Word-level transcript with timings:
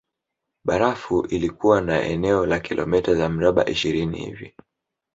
Barafu 0.65 1.25
ilikuwa 1.25 1.81
na 1.81 2.01
eneo 2.01 2.45
la 2.45 2.59
kilomita 2.59 3.15
za 3.15 3.29
mraba 3.29 3.65
ishirini 3.69 4.19
hivi 4.25 4.53